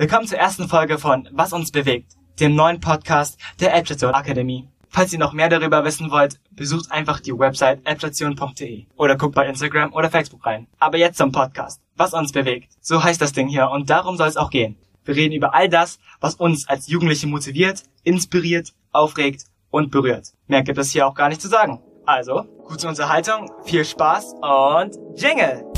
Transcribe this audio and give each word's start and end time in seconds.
Willkommen 0.00 0.28
zur 0.28 0.38
ersten 0.38 0.68
Folge 0.68 0.96
von 0.96 1.28
Was 1.32 1.52
uns 1.52 1.72
bewegt, 1.72 2.12
dem 2.38 2.54
neuen 2.54 2.78
Podcast 2.78 3.36
der 3.58 3.74
Edgestation 3.74 4.14
Akademie. 4.14 4.68
Falls 4.88 5.12
ihr 5.12 5.18
noch 5.18 5.32
mehr 5.32 5.48
darüber 5.48 5.84
wissen 5.84 6.12
wollt, 6.12 6.38
besucht 6.52 6.92
einfach 6.92 7.18
die 7.18 7.36
Website 7.36 7.80
edgestation.de 7.84 8.86
oder 8.94 9.16
guckt 9.16 9.34
bei 9.34 9.48
Instagram 9.48 9.92
oder 9.92 10.08
Facebook 10.08 10.46
rein. 10.46 10.68
Aber 10.78 10.98
jetzt 10.98 11.18
zum 11.18 11.32
Podcast. 11.32 11.80
Was 11.96 12.14
uns 12.14 12.30
bewegt. 12.30 12.68
So 12.80 13.02
heißt 13.02 13.20
das 13.20 13.32
Ding 13.32 13.48
hier 13.48 13.70
und 13.70 13.90
darum 13.90 14.16
soll 14.16 14.28
es 14.28 14.36
auch 14.36 14.50
gehen. 14.50 14.76
Wir 15.04 15.16
reden 15.16 15.34
über 15.34 15.52
all 15.52 15.68
das, 15.68 15.98
was 16.20 16.36
uns 16.36 16.68
als 16.68 16.86
Jugendliche 16.86 17.26
motiviert, 17.26 17.82
inspiriert, 18.04 18.74
aufregt 18.92 19.46
und 19.70 19.90
berührt. 19.90 20.28
Mehr 20.46 20.62
gibt 20.62 20.78
es 20.78 20.92
hier 20.92 21.08
auch 21.08 21.14
gar 21.14 21.28
nicht 21.28 21.42
zu 21.42 21.48
sagen. 21.48 21.82
Also, 22.06 22.44
gute 22.68 22.86
Unterhaltung, 22.86 23.50
viel 23.64 23.84
Spaß 23.84 24.34
und 24.42 24.96
Jingle! 25.20 25.77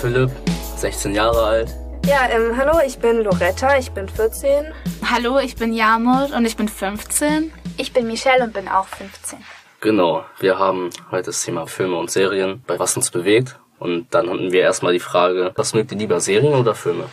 Philipp, 0.00 0.30
16 0.76 1.14
Jahre 1.14 1.44
alt. 1.44 1.76
Ja, 2.06 2.26
ähm, 2.30 2.56
hallo, 2.56 2.80
ich 2.86 2.98
bin 2.98 3.22
Loretta, 3.22 3.76
ich 3.76 3.90
bin 3.90 4.08
14. 4.08 4.72
Hallo, 5.10 5.38
ich 5.38 5.56
bin 5.56 5.74
Jamut 5.74 6.32
und 6.32 6.46
ich 6.46 6.56
bin 6.56 6.68
15. 6.68 7.52
Ich 7.76 7.92
bin 7.92 8.06
Michelle 8.06 8.44
und 8.44 8.54
bin 8.54 8.66
auch 8.66 8.86
15. 8.86 9.44
Genau, 9.82 10.24
wir 10.38 10.58
haben 10.58 10.88
heute 11.10 11.26
das 11.26 11.42
Thema 11.42 11.66
Filme 11.66 11.98
und 11.98 12.10
Serien, 12.10 12.64
bei 12.66 12.78
was 12.78 12.96
uns 12.96 13.10
bewegt. 13.10 13.58
Und 13.78 14.14
dann 14.14 14.30
hatten 14.30 14.52
wir 14.52 14.62
erstmal 14.62 14.94
die 14.94 15.00
Frage, 15.00 15.52
was 15.54 15.74
mögt 15.74 15.92
ihr 15.92 15.98
lieber, 15.98 16.18
Serien 16.18 16.54
oder 16.54 16.74
Filme? 16.74 17.04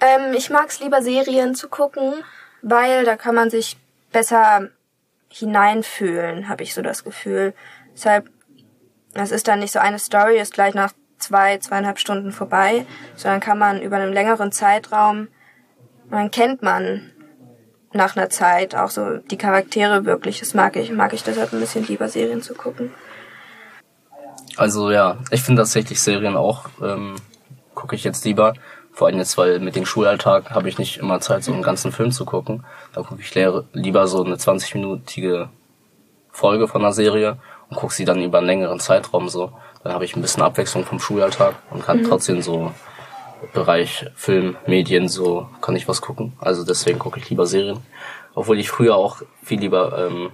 Ähm, 0.00 0.34
ich 0.34 0.48
mag's 0.48 0.78
lieber 0.78 1.02
Serien 1.02 1.56
zu 1.56 1.68
gucken, 1.68 2.22
weil 2.62 3.04
da 3.04 3.16
kann 3.16 3.34
man 3.34 3.50
sich 3.50 3.76
besser 4.12 4.68
hineinfühlen, 5.28 6.48
habe 6.48 6.62
ich 6.62 6.72
so 6.72 6.82
das 6.82 7.02
Gefühl. 7.02 7.52
Deshalb, 7.94 8.30
es 9.14 9.32
ist 9.32 9.48
dann 9.48 9.58
nicht 9.58 9.72
so 9.72 9.80
eine 9.80 9.98
Story, 9.98 10.38
ist 10.38 10.54
gleich 10.54 10.74
nach 10.74 10.92
zwei, 11.22 11.58
zweieinhalb 11.58 11.98
Stunden 11.98 12.32
vorbei, 12.32 12.84
sondern 13.16 13.40
kann 13.40 13.58
man 13.58 13.80
über 13.80 13.96
einen 13.96 14.12
längeren 14.12 14.52
Zeitraum, 14.52 15.28
dann 16.10 16.30
kennt 16.30 16.62
man 16.62 17.10
nach 17.92 18.16
einer 18.16 18.30
Zeit 18.30 18.74
auch 18.74 18.90
so 18.90 19.18
die 19.18 19.36
Charaktere 19.36 20.04
wirklich. 20.04 20.40
Das 20.40 20.54
mag 20.54 20.76
ich, 20.76 20.90
mag 20.90 21.12
ich 21.12 21.22
deshalb 21.22 21.52
ein 21.52 21.60
bisschen 21.60 21.86
lieber 21.86 22.08
Serien 22.08 22.42
zu 22.42 22.54
gucken. 22.54 22.92
Also 24.56 24.90
ja, 24.90 25.18
ich 25.30 25.42
finde 25.42 25.62
tatsächlich 25.62 26.00
Serien 26.00 26.36
auch, 26.36 26.66
ähm, 26.82 27.16
gucke 27.74 27.96
ich 27.96 28.04
jetzt 28.04 28.24
lieber. 28.24 28.54
Vor 28.92 29.06
allem 29.06 29.18
jetzt, 29.18 29.38
weil 29.38 29.58
mit 29.58 29.74
dem 29.74 29.86
Schulalltag 29.86 30.50
habe 30.50 30.68
ich 30.68 30.78
nicht 30.78 30.98
immer 30.98 31.20
Zeit, 31.20 31.44
so 31.44 31.52
einen 31.52 31.62
ganzen 31.62 31.92
Film 31.92 32.12
zu 32.12 32.26
gucken. 32.26 32.64
Da 32.92 33.02
gucke 33.02 33.22
ich 33.22 33.34
lieber 33.72 34.06
so 34.06 34.22
eine 34.22 34.34
20-minütige 34.34 35.48
Folge 36.30 36.68
von 36.68 36.82
einer 36.82 36.92
Serie 36.92 37.38
und 37.72 37.78
gucke 37.78 37.94
sie 37.94 38.04
dann 38.04 38.22
über 38.22 38.38
einen 38.38 38.46
längeren 38.46 38.80
Zeitraum 38.80 39.30
so. 39.30 39.50
Dann 39.82 39.94
habe 39.94 40.04
ich 40.04 40.14
ein 40.14 40.20
bisschen 40.20 40.42
Abwechslung 40.42 40.84
vom 40.84 41.00
Schulalltag 41.00 41.54
und 41.70 41.82
kann 41.82 42.02
mhm. 42.02 42.04
trotzdem 42.04 42.42
so 42.42 42.72
Bereich 43.54 44.06
Film, 44.14 44.56
Medien, 44.66 45.08
so 45.08 45.48
kann 45.62 45.74
ich 45.74 45.88
was 45.88 46.02
gucken. 46.02 46.34
Also 46.38 46.64
deswegen 46.64 46.98
gucke 46.98 47.18
ich 47.18 47.30
lieber 47.30 47.46
Serien. 47.46 47.78
Obwohl 48.34 48.60
ich 48.60 48.70
früher 48.70 48.94
auch 48.94 49.22
viel 49.42 49.58
lieber 49.58 50.06
ähm, 50.06 50.30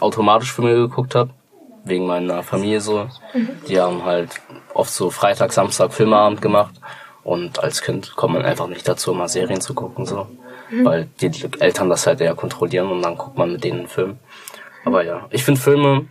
automatisch 0.00 0.52
Filme 0.52 0.74
geguckt 0.74 1.16
habe, 1.16 1.30
wegen 1.84 2.06
meiner 2.06 2.44
Familie 2.44 2.80
so. 2.80 3.08
Mhm. 3.34 3.50
Die 3.68 3.80
haben 3.80 4.04
halt 4.04 4.30
oft 4.72 4.92
so 4.92 5.10
Freitag, 5.10 5.52
Samstag 5.52 5.92
Filmeabend 5.92 6.40
gemacht. 6.40 6.74
Und 7.24 7.58
als 7.58 7.82
Kind 7.82 8.14
kommt 8.14 8.34
man 8.34 8.44
einfach 8.44 8.68
nicht 8.68 8.86
dazu, 8.86 9.12
mal 9.12 9.28
Serien 9.28 9.60
zu 9.60 9.74
gucken, 9.74 10.06
so. 10.06 10.28
Mhm. 10.70 10.84
Weil 10.84 11.08
die 11.20 11.32
Eltern 11.58 11.90
das 11.90 12.06
halt 12.06 12.20
eher 12.20 12.36
kontrollieren 12.36 12.88
und 12.88 13.02
dann 13.02 13.18
guckt 13.18 13.36
man 13.36 13.52
mit 13.52 13.64
denen 13.64 13.80
einen 13.80 13.88
Film. 13.88 14.18
Aber 14.84 15.04
ja, 15.04 15.26
ich 15.30 15.44
finde 15.44 15.60
Filme 15.60 16.06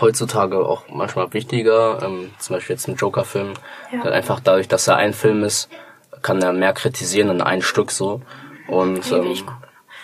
heutzutage 0.00 0.58
auch 0.58 0.84
manchmal 0.88 1.32
wichtiger. 1.32 2.02
Ähm, 2.02 2.30
zum 2.38 2.56
Beispiel 2.56 2.74
jetzt 2.74 2.88
ein 2.88 2.96
Joker-Film. 2.96 3.54
Ja. 3.92 4.02
Einfach 4.02 4.40
dadurch, 4.40 4.68
dass 4.68 4.86
er 4.88 4.96
ein 4.96 5.12
Film 5.12 5.42
ist, 5.44 5.68
kann 6.22 6.42
er 6.42 6.52
mehr 6.52 6.72
kritisieren 6.72 7.30
in 7.30 7.40
ein 7.40 7.62
Stück 7.62 7.90
so. 7.90 8.22
Und 8.68 9.10
ähm, 9.10 9.36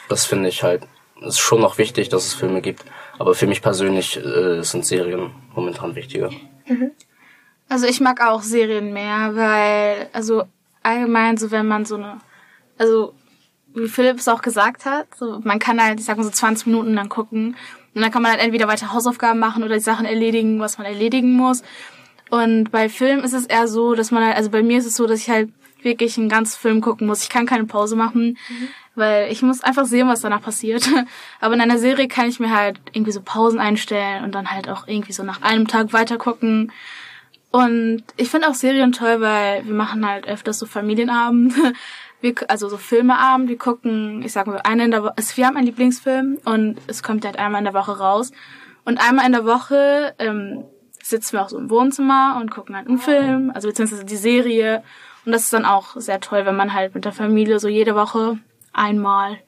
das 0.09 0.25
finde 0.25 0.49
ich 0.49 0.63
halt, 0.63 0.83
ist 1.21 1.39
schon 1.39 1.61
noch 1.61 1.79
wichtig, 1.79 2.09
dass 2.09 2.27
es 2.27 2.35
Filme 2.35 2.61
gibt. 2.61 2.85
Aber 3.19 3.35
für 3.35 3.47
mich 3.47 3.63
persönlich 3.63 4.17
äh, 4.17 4.63
sind 4.63 4.85
Serien 4.85 5.33
momentan 5.55 5.95
wichtiger. 5.95 6.31
Mhm. 6.67 6.91
Also 7.69 7.87
ich 7.87 8.01
mag 8.01 8.21
auch 8.21 8.43
Serien 8.43 8.93
mehr, 8.93 9.35
weil, 9.35 10.09
also 10.13 10.45
allgemein, 10.83 11.37
so 11.37 11.51
wenn 11.51 11.67
man 11.67 11.85
so 11.85 11.97
eine, 11.97 12.19
also 12.79 13.15
wie 13.77 13.89
Philipp 13.89 14.19
es 14.19 14.29
auch 14.29 14.43
gesagt 14.43 14.87
hat, 14.87 15.07
so, 15.17 15.41
man 15.45 15.59
kann 15.59 15.83
halt, 15.83 16.01
ich 16.01 16.07
sag 16.07 16.17
mal 16.17 16.25
so 16.25 16.31
20 16.31 16.67
Minuten 16.67 16.97
dann 16.97 17.09
gucken 17.09 17.57
und 17.95 18.03
dann 18.03 18.11
kann 18.11 18.23
man 18.23 18.33
halt 18.33 18.41
entweder 18.41 18.69
weiter 18.69 18.93
Hausaufgaben 18.93 19.39
machen 19.39 19.63
oder 19.63 19.75
die 19.75 19.81
Sachen 19.81 20.07
erledigen, 20.07 20.61
was 20.61 20.79
man 20.79 20.87
erledigen 20.87 21.35
muss. 21.35 21.63
Und 22.31 22.71
bei 22.71 22.89
Film 22.89 23.21
ist 23.21 23.35
es 23.35 23.47
eher 23.47 23.69
so, 23.69 23.95
dass 23.95 24.11
man 24.11 24.25
halt, 24.25 24.37
also 24.37 24.51
bei 24.51 24.63
mir 24.63 24.79
ist 24.79 24.87
es 24.87 24.95
so, 24.95 25.07
dass 25.07 25.21
ich 25.21 25.31
halt 25.31 25.51
wirklich 25.83 26.19
einen 26.19 26.29
ganzen 26.29 26.59
Film 26.59 26.81
gucken 26.81 27.07
muss. 27.07 27.23
Ich 27.23 27.29
kann 27.29 27.47
keine 27.47 27.65
Pause 27.65 27.97
machen, 27.97 28.37
mhm. 28.49 28.69
weil 28.97 29.31
ich 29.31 29.43
muss 29.43 29.63
einfach 29.63 29.85
sehen, 29.85 30.09
was 30.09 30.23
danach 30.23 30.43
passiert. 30.43 30.89
Aber 31.41 31.55
in 31.55 31.61
einer 31.61 31.79
Serie 31.79 32.09
kann 32.09 32.29
ich 32.29 32.41
mir 32.41 32.55
halt 32.55 32.81
irgendwie 32.93 33.13
so 33.13 33.21
Pausen 33.21 33.61
einstellen 33.61 34.25
und 34.25 34.35
dann 34.35 34.51
halt 34.51 34.69
auch 34.69 34.89
irgendwie 34.89 35.13
so 35.13 35.23
nach 35.23 35.43
einem 35.43 35.69
Tag 35.69 35.93
weiter 35.93 36.19
gucken. 36.19 36.73
Und 37.51 38.03
ich 38.17 38.29
finde 38.29 38.49
auch 38.49 38.55
Serien 38.55 38.93
toll, 38.93 39.21
weil 39.21 39.65
wir 39.65 39.75
machen 39.75 40.07
halt 40.07 40.27
öfters 40.27 40.59
so 40.59 40.67
Familienabend. 40.67 41.55
wir, 42.21 42.35
also 42.49 42.69
so 42.69 42.77
Filmeabend, 42.77 43.49
wir 43.49 43.59
gucken, 43.59 44.23
ich 44.23 44.33
sag 44.33 44.47
mal, 44.47 44.61
eine 44.65 44.85
in 44.85 44.91
der 44.91 45.03
Woche, 45.03 45.15
also 45.17 45.37
wir 45.37 45.47
haben 45.47 45.57
einen 45.57 45.67
Lieblingsfilm 45.67 46.39
und 46.45 46.79
es 46.87 47.03
kommt 47.03 47.25
halt 47.25 47.39
einmal 47.39 47.61
in 47.61 47.65
der 47.65 47.75
Woche 47.75 47.99
raus. 47.99 48.33
Und 48.85 48.99
einmal 48.99 49.27
in 49.27 49.33
der 49.33 49.45
Woche 49.45 50.15
ähm, 50.19 50.65
sitzen 51.03 51.35
wir 51.35 51.43
auch 51.43 51.49
so 51.49 51.59
im 51.59 51.71
Wohnzimmer 51.71 52.39
und 52.41 52.51
gucken 52.51 52.77
halt 52.77 52.89
einen 52.89 52.99
Film, 52.99 53.51
also 53.55 53.69
beziehungsweise 53.69 54.05
die 54.05 54.17
Serie. 54.17 54.83
Und 55.25 55.33
das 55.33 55.43
ist 55.43 55.53
dann 55.53 55.65
auch 55.65 55.97
sehr 55.97 56.21
toll, 56.21 56.47
wenn 56.47 56.57
man 56.57 56.73
halt 56.73 56.95
mit 56.95 57.05
der 57.05 57.13
Familie 57.13 57.59
so 57.59 57.69
jede 57.69 57.95
Woche 57.95 58.39
einmal 58.73 59.39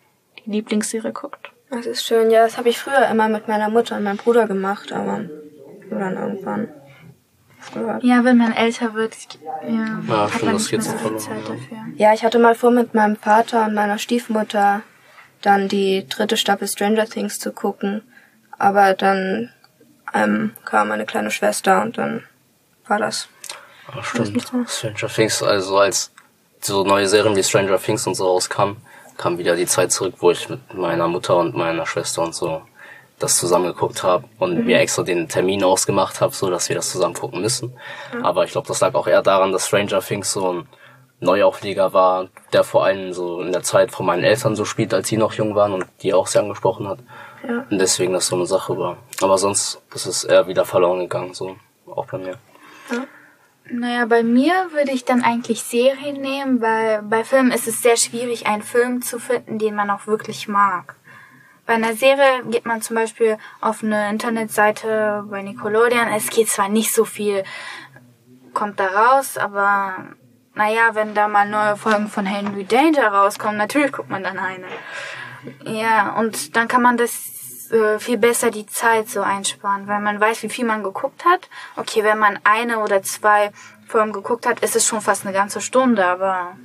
die 0.45 0.51
Lieblingsserie 0.51 1.13
guckt. 1.13 1.51
Das 1.71 1.87
ist 1.87 2.05
schön, 2.05 2.31
ja, 2.31 2.45
das 2.45 2.59
habe 2.59 2.69
ich 2.69 2.79
früher 2.79 3.07
immer 3.09 3.29
mit 3.29 3.47
meiner 3.47 3.69
Mutter 3.69 3.97
und 3.97 4.05
meinem 4.05 4.17
Bruder 4.17 4.47
gemacht, 4.47 4.93
aber 4.93 5.25
dann 5.91 6.17
irgendwann 6.17 6.69
gehört. 7.73 8.03
Ja, 8.03 8.25
wenn 8.25 8.37
man 8.37 8.53
älter 8.53 8.95
wird, 8.95 9.15
ja, 9.63 10.01
ja 10.09 10.33
hat 10.33 10.43
man 10.43 10.55
nicht 10.55 10.73
mehr 10.73 10.83
so 10.83 10.97
viel 10.97 11.17
Zeit 11.17 11.43
dafür. 11.43 11.79
Ja, 11.97 12.13
ich 12.15 12.25
hatte 12.25 12.39
mal 12.39 12.55
vor, 12.55 12.71
mit 12.71 12.95
meinem 12.95 13.17
Vater 13.17 13.67
und 13.67 13.75
meiner 13.75 13.99
Stiefmutter 13.99 14.83
dann 15.43 15.69
die 15.69 16.07
dritte 16.09 16.37
Staffel 16.37 16.69
Stranger 16.69 17.07
Things 17.07 17.39
zu 17.39 17.53
gucken. 17.53 18.03
Aber 18.59 18.95
dann 18.95 19.51
ähm, 20.15 20.53
kam 20.65 20.89
meine 20.89 21.07
kleine 21.07 21.31
Schwester 21.31 21.83
und 21.83 21.99
dann 21.99 22.25
war 22.87 22.99
das. 22.99 23.29
Ach, 23.93 24.05
stimmt. 24.05 24.51
Stranger 24.67 25.09
Things, 25.09 25.43
also 25.43 25.79
als 25.79 26.13
so 26.61 26.85
neue 26.85 27.09
Serien 27.09 27.37
wie 27.37 27.45
Stranger 27.45 27.79
Things 27.79 28.07
und 28.07 28.15
so 28.15 28.27
rauskamen, 28.27 28.77
kam 29.17 29.39
wieder 29.39 29.57
die 29.57 29.67
Zeit 29.67 29.93
zurück, 29.93 30.15
wo 30.19 30.31
ich 30.31 30.49
mit 30.49 30.75
meiner 30.75 31.09
Mutter 31.09 31.37
und 31.37 31.55
meiner 31.55 31.87
Schwester 31.87 32.23
und 32.23 32.35
so 32.35 32.63
das 33.19 33.37
zusammen 33.37 33.67
geguckt 33.67 34.03
habe 34.03 34.25
und 34.39 34.59
mhm. 34.59 34.67
mir 34.67 34.79
extra 34.79 35.03
den 35.03 35.29
Termin 35.29 35.65
ausgemacht 35.65 36.21
habe, 36.21 36.35
so 36.35 36.51
dass 36.51 36.69
wir 36.69 36.77
das 36.77 36.91
zusammen 36.91 37.15
gucken 37.15 37.41
müssen. 37.41 37.75
Mhm. 38.15 38.25
Aber 38.25 38.45
ich 38.45 38.53
glaube, 38.53 38.69
das 38.69 38.81
lag 38.81 38.95
auch 38.95 39.07
eher 39.07 39.23
daran, 39.23 39.53
dass 39.53 39.67
Stranger 39.67 40.01
Things 40.01 40.33
so 40.33 40.53
ein 40.53 40.69
Neuaufleger 41.21 41.93
war, 41.93 42.29
der 42.53 42.63
vor 42.63 42.85
allem 42.85 43.13
so 43.13 43.41
in 43.41 43.53
der 43.53 43.63
Zeit 43.63 43.91
von 43.91 44.07
meinen 44.07 44.23
Eltern 44.23 44.55
so 44.55 44.65
spielt, 44.65 44.95
als 44.95 45.09
sie 45.09 45.17
noch 45.17 45.33
jung 45.33 45.55
waren 45.55 45.73
und 45.73 45.87
die 46.03 46.15
auch 46.15 46.29
sehr 46.29 46.43
angesprochen 46.43 46.87
hat. 46.87 47.01
Ja. 47.47 47.65
Und 47.71 47.79
deswegen 47.79 48.13
das 48.13 48.27
so 48.27 48.37
eine 48.37 48.47
Sache 48.47 48.79
war. 48.79 48.99
Aber 49.21 49.37
sonst 49.39 49.81
ist 49.95 50.07
es 50.07 50.25
eher 50.25 50.47
wieder 50.47 50.65
verloren 50.65 51.01
gegangen, 51.01 51.35
so 51.35 51.57
auch 51.87 52.07
bei 52.07 52.19
mir. 52.19 52.39
Ja. 52.91 53.05
Naja, 53.71 54.07
bei 54.07 54.23
mir 54.23 54.53
würde 54.73 54.93
ich 54.93 55.05
dann 55.05 55.23
eigentlich 55.23 55.63
Serien 55.63 56.21
nehmen, 56.21 56.63
weil 56.63 57.03
bei 57.03 57.25
Filmen 57.25 57.51
ist 57.51 57.69
es 57.69 57.83
sehr 57.83 57.97
schwierig, 57.97 58.47
einen 58.47 58.63
Film 58.63 59.03
zu 59.03 59.19
finden, 59.19 59.59
den 59.59 59.75
man 59.75 59.91
auch 59.91 60.07
wirklich 60.07 60.49
mag. 60.49 60.97
Bei 61.69 61.75
einer 61.75 61.95
Serie 61.95 62.45
geht 62.47 62.65
man 62.65 62.81
zum 62.81 62.97
Beispiel 62.97 63.37
auf 63.61 63.83
eine 63.83 64.09
Internetseite 64.09 65.27
bei 65.29 65.43
Nickelodeon. 65.43 66.09
Es 66.17 66.31
geht 66.31 66.49
zwar 66.49 66.71
nicht 66.71 66.95
so 66.95 67.05
viel, 67.05 67.45
kommt 68.55 68.81
da 68.81 68.87
raus, 68.87 69.37
aber 69.37 69.97
naja, 70.55 70.95
wenn 70.95 71.13
da 71.13 71.29
mal 71.29 71.47
neue 71.47 71.77
Folgen 71.77 72.09
von 72.09 72.25
Henry 72.25 72.65
Danger 72.65 73.09
rauskommen, 73.09 73.59
natürlich 73.59 73.93
guckt 73.93 74.09
man 74.09 74.25
dann 74.25 74.39
eine. 74.39 74.65
Ja, 75.63 76.15
und 76.15 76.57
dann 76.57 76.69
kann 76.69 76.81
man 76.81 76.97
das 76.97 77.71
äh, 77.71 77.99
viel 77.99 78.17
besser 78.17 78.51
die 78.51 78.65
Zeit 78.65 79.11
so 79.11 79.21
einsparen, 79.21 79.87
weil 79.89 80.01
man 80.01 80.19
weiß, 80.19 80.43
wie 80.45 80.49
viel 80.49 80.65
man 80.65 80.83
geguckt 80.83 81.27
hat. 81.27 81.51
Okay, 81.77 82.03
wenn 82.03 82.19
man 82.19 82.39
eine 82.45 82.79
oder 82.79 83.03
zwei 83.03 83.53
Folgen 83.87 84.15
geguckt 84.15 84.47
hat, 84.47 84.61
ist 84.61 84.75
es 84.75 84.87
schon 84.87 85.03
fast 85.03 85.27
eine 85.27 85.35
ganze 85.35 85.61
Stunde, 85.61 86.07
aber 86.07 86.57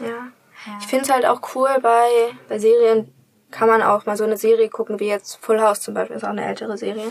ja. 0.00 0.06
ja. 0.08 0.78
Ich 0.80 0.88
finde 0.88 1.04
es 1.04 1.12
halt 1.12 1.26
auch 1.26 1.54
cool 1.54 1.70
bei, 1.80 2.32
bei 2.48 2.58
Serien, 2.58 3.14
kann 3.52 3.68
man 3.68 3.82
auch 3.82 4.06
mal 4.06 4.16
so 4.16 4.24
eine 4.24 4.36
Serie 4.36 4.68
gucken, 4.68 4.98
wie 4.98 5.08
jetzt 5.08 5.36
Full 5.36 5.60
House 5.60 5.80
zum 5.80 5.94
Beispiel, 5.94 6.16
ist 6.16 6.24
auch 6.24 6.30
eine 6.30 6.44
ältere 6.44 6.76
Serie. 6.76 7.06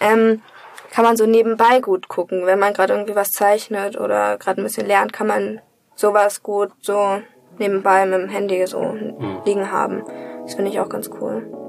Ähm, 0.00 0.42
kann 0.90 1.04
man 1.04 1.16
so 1.16 1.26
nebenbei 1.26 1.80
gut 1.80 2.08
gucken. 2.08 2.46
Wenn 2.46 2.58
man 2.58 2.72
gerade 2.72 2.92
irgendwie 2.92 3.16
was 3.16 3.32
zeichnet 3.32 3.98
oder 3.98 4.38
gerade 4.38 4.60
ein 4.60 4.64
bisschen 4.64 4.86
lernt, 4.86 5.12
kann 5.12 5.26
man 5.26 5.60
sowas 5.94 6.42
gut 6.42 6.70
so 6.80 7.20
nebenbei 7.58 8.06
mit 8.06 8.20
dem 8.20 8.28
Handy 8.28 8.64
so 8.66 8.96
liegen 9.44 9.72
haben. 9.72 10.04
Das 10.44 10.54
finde 10.54 10.70
ich 10.70 10.78
auch 10.78 10.88
ganz 10.88 11.10
cool. 11.20 11.65